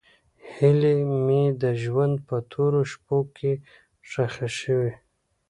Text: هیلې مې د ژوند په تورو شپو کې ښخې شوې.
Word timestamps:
هیلې 0.55 0.95
مې 1.25 1.43
د 1.61 1.63
ژوند 1.83 2.15
په 2.27 2.35
تورو 2.51 2.81
شپو 2.91 3.17
کې 3.37 3.53
ښخې 4.09 4.49
شوې. 4.59 4.91